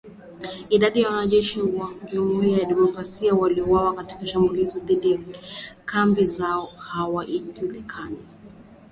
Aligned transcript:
Idadi 0.75 1.01
ya 1.01 1.09
wanajeshi 1.09 1.61
wa 1.61 1.93
Jamhuri 2.11 2.53
ya 2.53 2.59
Kidemokrasia 2.59 3.33
waliouawa 3.33 3.95
katika 3.95 4.27
shambulizi 4.27 4.79
dhidi 4.79 5.11
ya 5.11 5.19
kambi 5.85 6.25
zao 6.25 6.65
haijajulikana 6.65 8.17